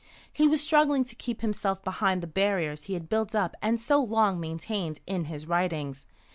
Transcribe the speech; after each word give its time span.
He 0.33 0.47
was 0.47 0.61
struggling 0.61 1.03
to 1.03 1.15
keep 1.15 1.41
himself 1.41 1.83
behind 1.83 2.23
the 2.23 2.25
barriers 2.25 2.85
he 2.85 2.95
had 2.95 3.07
built 3.07 3.35
up 3.35 3.55
and 3.61 3.79
so 3.79 4.01
long 4.01 4.39
maintained 4.39 4.99
in 5.05 5.25
his 5.25 5.45
writings. 5.45 6.07